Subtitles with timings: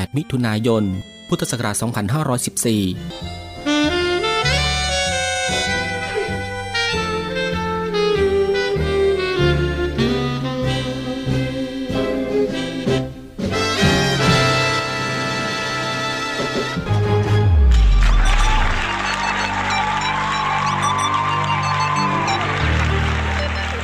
[0.00, 0.84] 8 มิถุนายน
[1.28, 3.41] พุทธศักราช 2514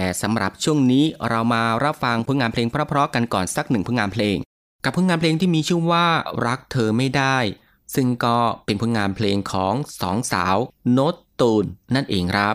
[0.00, 4.36] แต่สำหรับช่วงนี้เรามารับฟังผลงานเพลงเพราะๆกันก่อนสักหนึ่งผลงานเพลง
[4.84, 6.06] กับผลงานเพลงที่มีชื่อว่า
[6.46, 7.36] รักเธอไม่ได้
[7.94, 10.56] ซึ่งก็เป็นผลงานเพลงของสองสาว
[10.92, 11.64] โนตตูน
[11.94, 12.54] นั่นเองครับ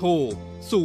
[0.00, 0.10] โทร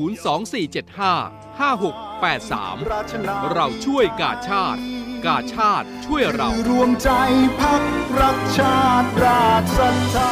[0.05, 4.81] 02475 5683 เราช่วยกาชาติ
[5.25, 7.10] กาชาติช่วยเรา รวมใจ
[7.60, 7.84] พัก
[8.19, 10.31] รักชาติราชศรัทธา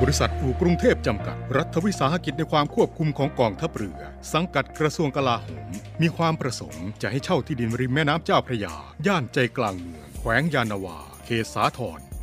[0.00, 4.00] บริษัทอู่กรุงเทพจำกัด รัฐวิสาหกิจในความควบคุมของกองทัพเรือ
[4.32, 5.70] สังกัดกระทรวงกลาโหม
[6.02, 8.74] มีความประสงค์จะให้เช่าที่ดินริมแม่น้ำเจ้าพระยา
[9.06, 12.00] ย่านใจกลางเมือง แขวงยานาวา เขตสาทร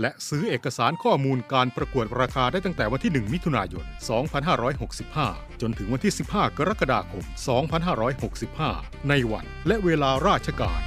[0.00, 3.84] และซื้อเอกสารข้อมูลการประกวดราคาได้ตั้งแต่วันที่ 1 มิถุนายน
[4.72, 7.24] 2565 จนถึงวันที่ 15 กรกฎาคม
[8.56, 10.80] 2565 ในวันและเวลาราชการ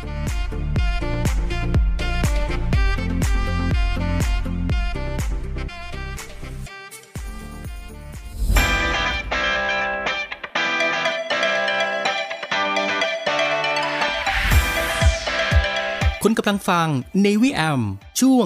[16.23, 16.87] คุณกำลังฟัง
[17.25, 17.81] Navy AM
[18.19, 18.45] ช่วง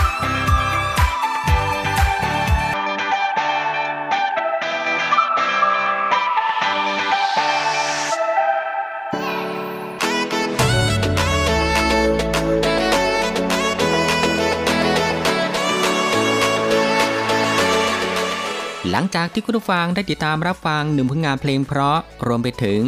[18.91, 22.81] หลังจากที่คุณผู้ฟังได้ติดตามรับฟังหนึ่งผลงานเพลงเพราะรวมไปถึง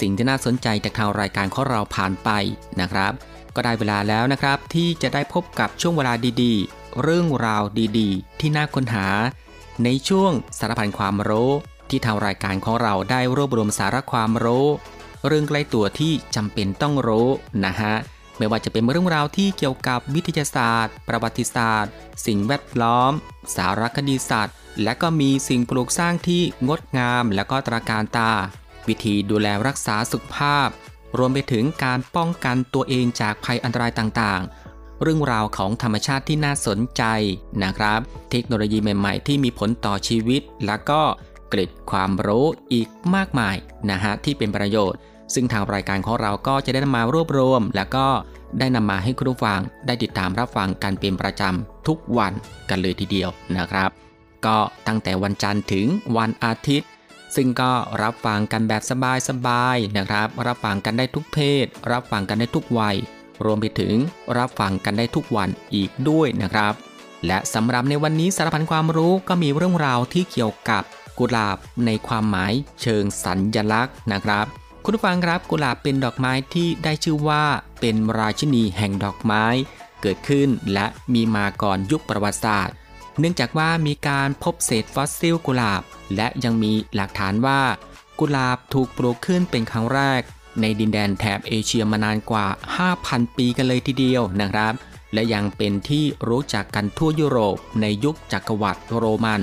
[0.00, 2.30] สิ่งที่น่าสนใจจากทางรายการของเราผ่านไป
[2.80, 3.12] นะครับ
[3.54, 7.62] ก็ได้เวลาแล้วนะครับ ที่จะได้พบกับช่วงเวลาดีๆ เรื่องราว
[7.98, 9.06] ดีๆ ที่น่าค้นหา
[9.84, 11.50] ในช่วงสารพันความรู้
[11.88, 14.66] ที่ทางรายการของเราได้รวบรวมสาระความรู้
[15.26, 17.28] เรื่องใกล้ตัวที่จำเป็นต้องรู้
[17.64, 17.94] นะฮะ
[18.40, 21.92] ไม่ว่าจะเป็นเรื่องราวที่เกี่ยวกับวิทยาศาสตร์ ประวัติศาสตร์
[22.26, 23.12] สิ่งแวดล้อม
[23.56, 28.32] สารคดีสัตว์ และก็มีสิ่งปลูกสร้างที่งดงาม และก็ตราการตา
[28.88, 30.68] วิธีดูแลรักษาสุขภาพ
[31.18, 37.02] รวมไปถึงการป้องกันตัวเองจากภัยอันตรายต่างๆ เรื่องราวของธรรมชาติที่น่าสนใจ
[37.62, 41.02] นะครับ เทคโนโลยีใหม่ๆ ที่มีผลต่อชีวิต และก็
[41.48, 43.56] เกร็ดความรู้อีกมากมาย
[43.90, 44.98] นะฮะที่เป็นประโยชน์
[45.34, 48.06] ซึ่งทางรายการของเราก็จะได้นำมารวบรวม แล้วก็
[48.58, 52.32] ได้นำมาให้คุณผู้ฟังได้ติดตามรับฟังกันเป็นประจำทุกวัน
[52.68, 53.90] กันเลยทีเดียวนะครับ
[54.46, 56.88] ก็ตั้งแต่วันจันทร์ถึงวันอาทิตย์
[57.36, 57.72] ซึ่งก็
[58.02, 58.82] รับฟังกันแบบ
[59.28, 62.96] สบายๆนะครับ รับฟังกันได้ทุกเพศ รับฟังกันได้ทุกวัย
[63.44, 63.94] รวมไปถึง
[64.38, 66.74] รับฟังกันได้ทุกวันอีกด้วยนะครับ
[67.26, 70.82] และสำหรับในวันนี้สารพันความรู้ก็มีเรื่องราวที่เกี่ยวกับ
[71.18, 74.46] กุหลาบในความหมายเชิงสัญญลักษณ์นะครับ
[74.84, 77.44] คุณผู้ฟังครับกุหลาบเป็นดอกไม้ที่ได้ชื่อว่า
[77.80, 79.44] เป็นราชินีแห่งดอกไม้
[80.00, 82.74] เกิดขึ้นและมีมาก่อนยุคประวัติศาสตร์
[83.18, 85.82] เนื่องจากว่ามีการพบเศษฟอสซิลกุหลาบ
[86.16, 87.60] และยังมีหลักฐานว่า
[88.18, 90.22] กุหลาบถูกปลูกขึ้นเป็นครั้งแรก
[90.60, 92.46] ในดินแดนแถบเอเชียมานานกว่า
[92.90, 94.74] 5,000 ปีกันเลยทีเดียวนะครับ
[95.12, 99.42] และยังเป็นที่รู้จักกันทั่วยุโรปในยุคจักรวรรดิโรมัน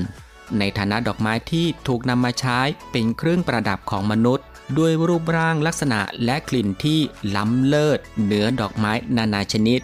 [0.60, 2.60] ในฐานะดอกไม้ที่ถูกนำมาใช้
[2.92, 4.46] เป็นเครื่องประดับของมนุษย์
[4.78, 7.00] ด้วยรูปร่างลักษณะและกลิ่นที่
[7.36, 9.82] ล้ำเลิศเหนือดอกไม้นานาชนิด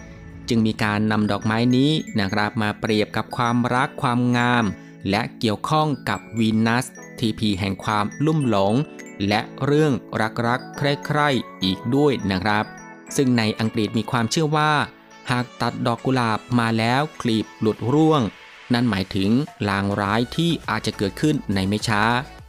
[0.48, 4.64] จึงมีการนำดอกไม้นี้นะครับมาเปรียบกับความรักความงาม
[5.10, 6.84] และเกี่ยวข้องกับวีนัส
[7.18, 8.74] ทีพีแห่งความลุ่มหลง
[9.28, 9.92] และเรื่อง
[10.46, 12.64] รักๆใคร่ๆอีกด้วยนะครับ
[13.16, 14.72] ซึ่งในอังกฤษมีความเชื่อว่า
[15.30, 18.22] หากตัดดอกกุหลาบมาแล้วกลีบหลุดร่วง
[18.72, 19.30] นั่นหมายถึง
[19.68, 22.02] ลางร้ายที่อาจจะเกิดขึ้นในไม่ช้า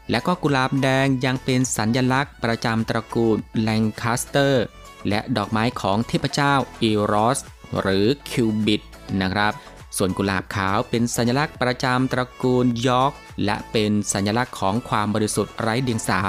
[0.10, 4.64] และก็กุหลาบแดงยังเป็นสัญลักษณ์ประจำตระกูลแลงคาสเตอร์
[5.10, 7.40] และดอกไม้ของเทพเจ้าอีรอส
[7.82, 8.82] หรือคิวปิด
[9.22, 9.54] นะครับ
[9.98, 13.14] ส่วนกุหลาบขาวเป็นสัญลักษณ์ประจำตระกูลยอร์ก
[13.46, 16.22] และเป็นสัญลักษณ์ของความบริสุทธิ์ไร้เดียงสา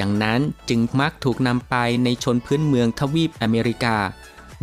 [0.00, 3.96] ดังนั้นจึงมักถูกนำไปในชนพื้นเมืองทวีปอเมริกา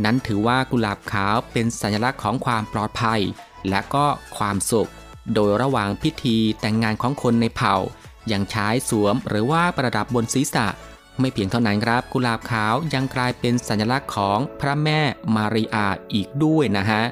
[0.04, 3.22] นั้นถือว่ากุหลาบขาวเป็นสัญลักษณ์ของความปลอดภัย
[3.70, 4.06] และก็
[4.38, 4.90] ความสุข
[5.34, 7.76] โดยระหว่างพิธีแต่งงานของคนในเผ่า
[8.32, 10.68] ยังใช้สวมหรือว่าประดับบนศีรษะ
[11.20, 15.00] ไม่เพียงเท่านั้นครับ กุหลาบขาวยังกลายเป็นสัญลักษณ์ของพระแม่
[15.36, 17.04] มารีอาอีกด้วยนะฮะ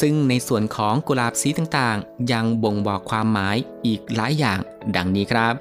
[0.00, 3.56] ซึ่งในส่วนของกุหลาบสีต่างๆ ยังบ่งบอกความหมาย
[3.86, 4.58] อีกหลายอย่าง
[4.96, 5.54] ดังนี้ครับ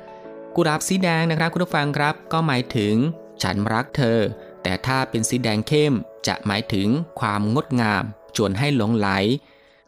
[0.55, 2.95] กุหลาบสีแดงนะครับคุณผู้ฟังครับ ก็หมายถึง
[3.41, 4.19] ฉันรักเธอ
[4.63, 5.93] แต่ถ้าเป็นสีแดงเข้ม
[6.27, 6.88] จะหมายถึง
[7.19, 8.03] ความงดงาม
[8.36, 9.10] ชวนให้หลงไหล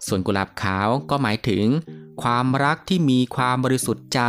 [0.07, 1.65] ส่วนกุหลาบขาวก็หมายถึง
[2.23, 4.21] ความรักที่มีความบริสุทธิ์ใจ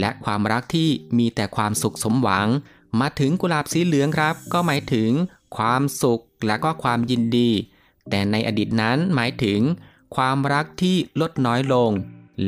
[0.00, 2.48] และความรักที่มีแต่ความสุขสมหวัง
[3.00, 5.10] มาถึงกุหลาบสีเหลืองครับ ก็หมายถึง
[5.56, 7.50] ความสุขและก็ความยินดี
[8.10, 9.60] แต่ในอดีตนั้นหมายถึง
[10.16, 11.90] ความรักที่ลดน้อยลง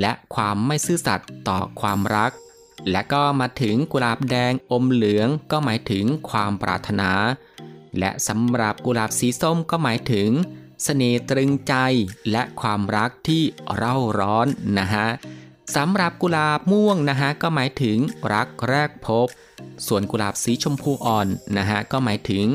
[0.00, 2.33] และความไม่ซื่อสัตย์ต่อความรัก
[2.91, 7.11] และก็มาถึงกุหลาบแดงอมเหลืองก็หมายถึงความปรารถนา
[7.99, 10.31] และสำหรับกุหลาบสีส้มก็หมายถึง
[10.85, 11.75] เสน่ห์ตรึงใจ
[12.31, 13.43] และความรักที่
[13.76, 14.47] เร่าร้อน
[14.79, 15.09] นะฮะ
[15.75, 17.99] สำหรับกุหลาบม่วงนะฮะก็หมายถึง
[18.32, 19.28] รักแรกพบ
[19.87, 22.46] ส่วนกุหลาบสีชมพูอ่อนนะฮะก็หมายถึง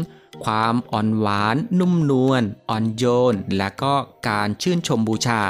[0.45, 3.93] ความอ่อนหวาน นุ่มนวลอ่อนโยน และก็
[4.27, 5.41] การชื่นชมบูชา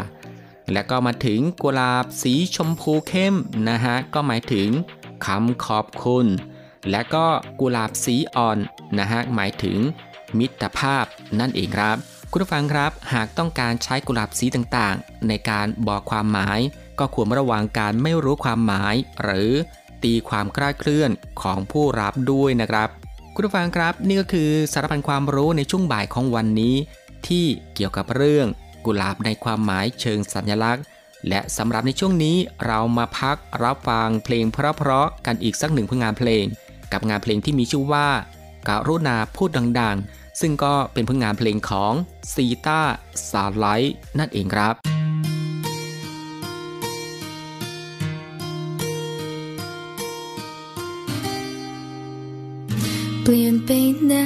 [0.72, 3.36] และก็มาถึงกุหลาบสีชมพูเข้ม
[3.70, 4.70] นะฮะก็หมายถึง
[5.25, 6.25] คำขอบคุณ
[6.91, 7.25] และก็
[7.60, 8.58] กุหลาบสีอ่อน
[8.98, 9.77] นะฮะหมายถึง
[10.38, 11.06] มิตรภาพ
[11.39, 11.98] นั่นเองครับ
[12.32, 16.60] คุณผู้ฟังครับ หากต้องการใช้กุหลาบสีต่างๆ ในการบอกความหมาย
[17.00, 19.52] ก็ควรระวังการไม่รู้ความหมาย หรือ
[20.04, 22.90] ตีความกล้าเคลื่อนของผู้รับด้วยนะครับ
[23.36, 26.76] คุณผู้ฟังครับนี่ก็คือสารพันความรู้ในช่วงบ่ายของวันนี้
[27.28, 27.46] ที่
[27.76, 28.48] เกี่ยวกับเรื่อง
[28.86, 30.84] กุหลาบในความหมายเชิงสัญลักษณ์
[31.30, 36.46] และสำหรับในช่วงนี้เรามาพักรับฟังเพลงเพราะๆกันอีกสักหนึ่งผลงานเพลง
[36.94, 38.08] กับงานเพลงที่มีชื่อว่า
[38.68, 41.94] การุณาพูดดังๆ ซึ่งก็เป็นผลงานเพลงของ
[42.34, 42.82] ซีตา
[43.32, 45.00] สาไลท์นั่นเองครับ
[53.24, 53.70] เปลี่ยนไป
[54.12, 54.25] นะ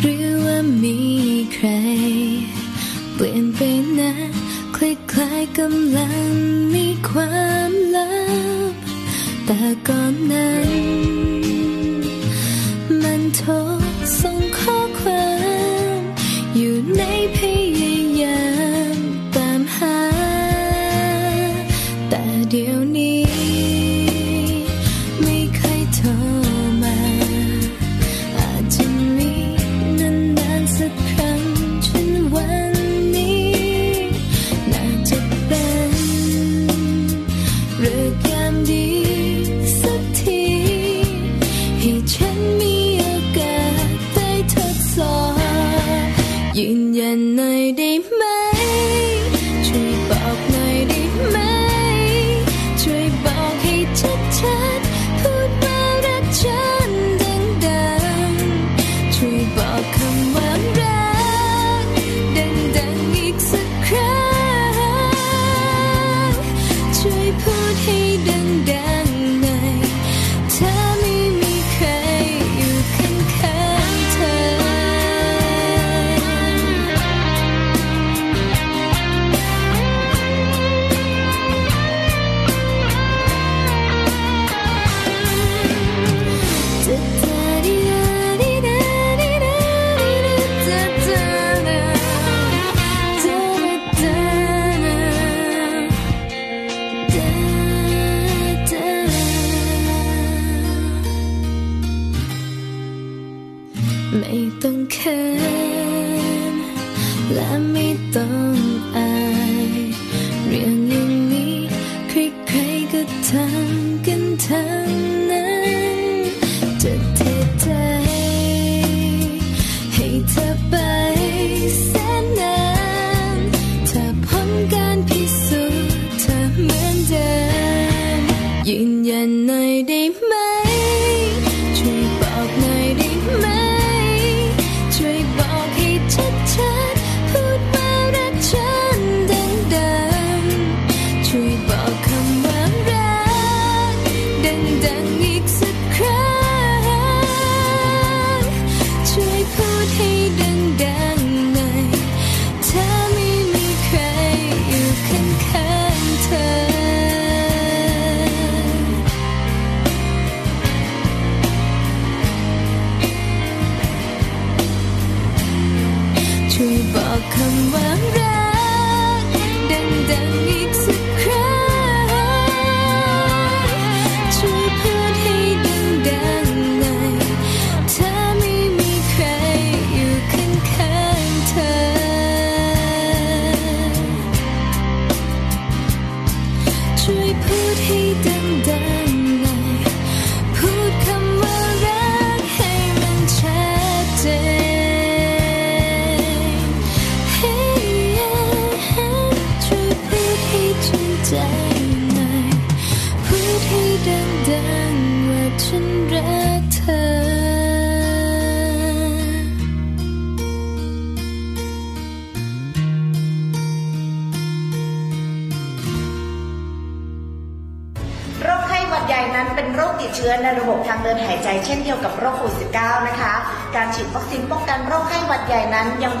[0.00, 0.98] หรือว่ามี
[1.54, 1.68] ใคร
[3.14, 3.60] เปลี่ยนไป
[4.00, 4.12] นะ
[4.76, 6.30] คล้ายๆกำลัง
[6.74, 8.12] มีความลั
[8.70, 8.72] บ
[9.46, 10.70] แต่ก่อนนั้น
[13.02, 13.79] มันโทร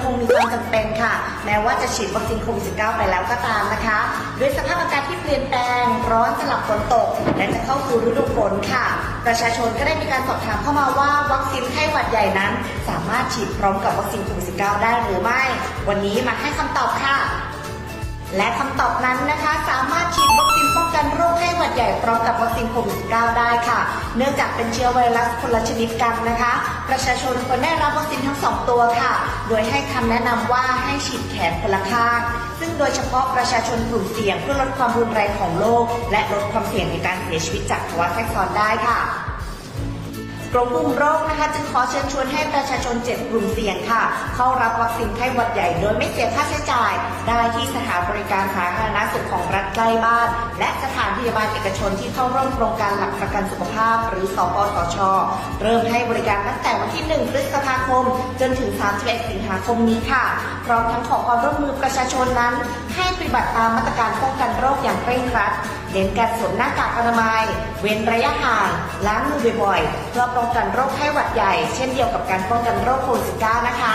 [0.00, 1.14] ยังคงมีความจำเป็นค่ะ
[1.46, 3.98] แม้ว่าจะฉีดวัคซีนโควิด -19 ไปแล้วก็ตามนะคะ
[4.40, 8.86] ด้วยสภาพอากาศที่เปลี่ยนแปลงร้อนสลับฝนตก และจะเข้าสู่ฤดูฝนค่ะ
[9.26, 12.52] ประชาชนก็ได้มีการสอบถามเข้ามาว่าวัคซีนไข้หวัดใหญ่นั้น
[12.88, 15.42] สามารถฉีดพร้อมกับวัคซีนโควิด -19 ได้หรือไม่
[15.88, 17.18] วันนี้มาให้คำตอบค่ะ
[18.36, 23.80] และคำตอบนั้นนะคะ สามารถฉีดวัคซีนป้องกันโรคไข้หวัดใหญ่พร้อมกับวัคซีนโควิด -19 ได้ค่ะ
[24.16, 26.52] เนื่องจากเป็นเชื้อไวรัสคนละชนิดกันนะคะ
[26.90, 29.12] ประชาชนควรได้รับวัคซีนทั้งสองตัวค่ะ
[29.48, 32.20] โดยให้คำแนะนำว่าให้ฉีดแขนคนละข้าง
[32.60, 38.98] ซึ่งโดยเฉพาะประชาชนกลุ่มเสี่ยงเพื่อลดความรุนแรงของโรคและลดความเสี่ยงในการเสียชีวิตจากภาวะแทรกซ้อนได้ค่ะ
[40.54, 44.02] กรมควบคุมโรคนะคะจึงขอเชิญชวนให้ประชาชนเจ็ดกลุ่มเสี่ยงค่ะ
[44.36, 46.92] เข้ารับวัคซีนไข้หวัดใหญ่โดยไม่เสียค่าใช้จ่าย
[47.28, 54.96] ได้ที่สถานบริการสาธารณสุขของรัฐใกล้บ้าน และสถานพยาบาลเอกชนที่เข้าร่วมโครงการหลักประกันสุขภาพ หรือสปสช
[55.62, 58.04] เริ่มให้บริการตั้งแต่วันที่ 1 พฤษภาคม
[58.40, 60.24] จนถึง 31 สิงหาคมนี้ค่ะ
[60.66, 62.54] พร้อมทั้งขอความร่วมมือประชาชนนั้น
[63.00, 65.52] ให้ปฏิบัติตามมาตรการป้องกันโรคอย่างเคร่งครัด
[65.92, 67.42] เน้นการสวมหน้ากากอนามัย
[67.80, 68.68] เว้นระยะห่าง
[69.06, 73.94] ล้างมือบ่อยๆ เพื่อป้องกันโรคไข้หวัดใหญ่ เช่นเดียวกับการป้องกันโรคโควิด -19 นะคะ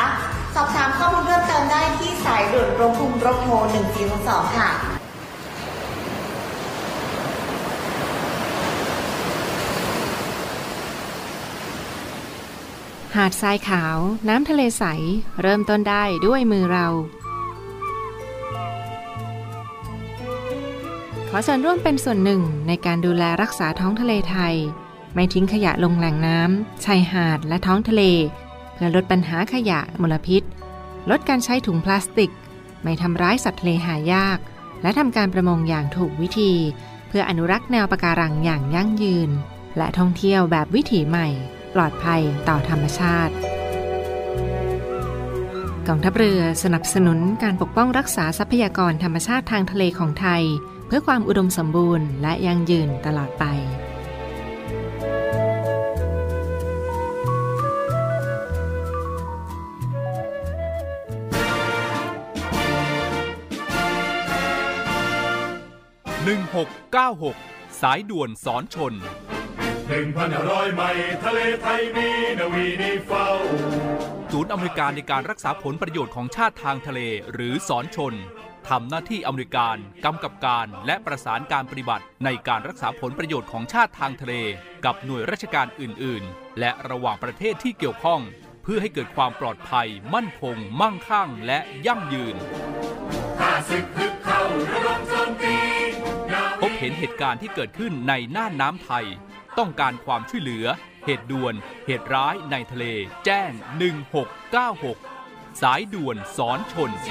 [0.56, 3.54] สอบถามข้อมูลเพิ่มเติมได้ที่สายด่วนกรมคุมโรคโทร
[4.08, 4.70] 1422ค่ะ
[13.16, 13.98] หาดทรายขาว
[14.30, 14.84] น้ำทะเลใส
[15.42, 16.88] เริ่มต้นได้ด้วยมือเรา
[21.36, 24.56] อส่วนร่วมเป็นส่วนหนึ่งในการดูแลรักษาท้องทะเลไทย
[25.14, 28.04] ไม่ทิ้งขยะลงแหล่งน้ำชายหาดและท้องทะเล
[28.74, 30.44] เพื่อลดปัญหาขยะมลพิษ
[31.10, 32.32] ลดการใช้ถุงพลาสติก
[32.84, 34.40] ไม่ทำร้ายสัตว์ทะเลหายาก
[34.82, 36.54] และทำการประมงอย่างถูกวิธี
[37.08, 39.30] เพื่ออนุรักษ์แนวปะการังอย่างยั่งยืน
[39.78, 41.28] และท่องเที่ยวแบบวิถีใหม่
[41.74, 43.34] ปลอดภัยต่อธรรมชาติ
[45.88, 50.44] กองทัพเรือสนับสนุนการปกป้องรักษาทรัพยากรธรรมชาติทางทะเลของไทย
[50.88, 53.46] เพื่อความอุดมสมบูรณ์และยั่งยืนตลอดไป
[66.26, 68.94] 1696 สายด่วนสอนชน
[69.88, 73.28] หนึ่งพันห้าร้อยไมล์ทะเลไทยมีนาวีนีเฝ้า
[74.38, 77.00] ศูนย์อเมริการในการรักษาผลประโยชน์ของชาติทางทะเล
[77.34, 78.14] หรือสอนชน
[78.70, 84.34] ทำหน้าที่อเมริการกำกับการและประสานการปฏิบัติในการรักษาผลประโยชน์ของชาติทางทะเล
[84.86, 88.22] กับหน่วยราชการอื่น ๆ และระหว่างประเทศที่เกี่ยวข้อง
[88.64, 92.36] เพื่อให้เกิดความปลอดภัย มั่นคง มั่งคั่ง และยั่งยืน
[96.62, 99.06] พบเห็นเหตุการณ์ที่เกิดขึ้นในน่านน้ำไทย
[99.58, 100.66] ต้องการความช่วยเหลือ
[101.06, 101.54] เหตุด่วน
[101.86, 102.86] เหตุร้ายในทะเล
[103.26, 103.52] แจ้ง
[104.76, 107.08] 1696 สายด่วนสอนชนช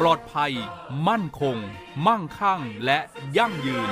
[0.00, 0.52] ปลอดภัย
[1.08, 1.56] มั่นคง
[2.06, 2.98] มั่งคั่งและ
[3.36, 3.88] ยั่งยืน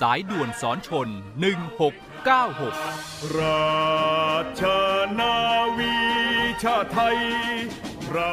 [0.00, 1.08] สายด่วนสอนชน
[1.82, 4.62] 1696 ราช
[5.20, 5.36] นา
[5.76, 5.94] วี
[6.62, 7.18] ชาไทย
[8.10, 8.32] เรา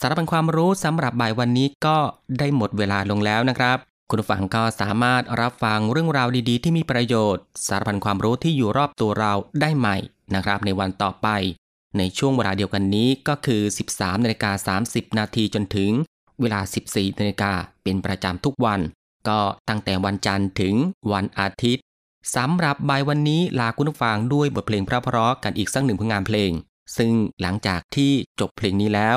[0.00, 1.96] สารพันความรู้สำหรับบ่ายวันนี้ก็
[2.38, 3.78] ได้หมดเวลาลงแล้วนะครับ
[4.10, 9.96] คุณฟังก็สามารถรับฟังเรื่องราวดีๆ ที่มีประโยชน์ สารพันความรู้ที่อยู่รอบตัวเราได้ใหม่
[10.34, 11.28] นะครับ ในวันต่อไป
[11.98, 15.90] ในช่วงเวลาเดียวกันนี้ก็คือ 13นาฬิกา30 นาทีจนถึง
[16.40, 17.52] เวลา 14นาฬิกา
[17.82, 18.80] เป็นประจำทุกวัน
[19.28, 20.74] ก็ตั้งแต่วันจันทร์ถึง
[21.12, 21.84] วันอาทิตย์
[22.36, 26.50] สำหรับบ่ายวันนี้ลาคุณผู้ฟังด้วยบทเพลงเพราะกันอีกสักหนึ่งผลงานเพลง
[26.96, 29.16] ซึ่งหลังจากที่จบเพลงนี้แล้ว